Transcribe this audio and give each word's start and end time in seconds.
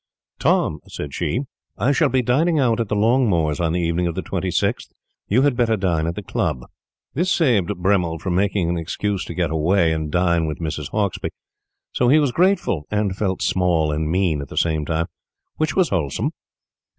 "Tom," 0.39 0.79
said 0.87 1.13
she, 1.13 1.41
"I 1.77 1.91
shall 1.91 2.09
be 2.09 2.23
dining 2.23 2.57
out 2.57 2.79
at 2.79 2.87
the 2.89 2.95
Longmores' 2.95 3.59
on 3.63 3.71
the 3.73 3.81
evening 3.81 4.07
of 4.07 4.15
the 4.15 4.23
26th. 4.23 4.87
You'd 5.27 5.55
better 5.55 5.77
dine 5.77 6.07
at 6.07 6.15
the 6.15 6.23
club." 6.23 6.65
This 7.13 7.31
saved 7.31 7.67
Bremmil 7.77 8.17
from 8.17 8.33
making 8.33 8.67
an 8.67 8.79
excuse 8.79 9.23
to 9.25 9.35
get 9.35 9.51
away 9.51 9.93
and 9.93 10.11
dine 10.11 10.47
with 10.47 10.57
Mrs. 10.57 10.89
Hauksbee, 10.89 11.29
so 11.91 12.09
he 12.09 12.17
was 12.17 12.31
grateful, 12.31 12.87
and 12.89 13.15
felt 13.15 13.43
small 13.43 13.91
and 13.91 14.09
mean 14.09 14.41
at 14.41 14.47
the 14.47 14.57
same 14.57 14.85
time 14.87 15.05
which 15.57 15.75
was 15.75 15.89
wholesome. 15.89 16.31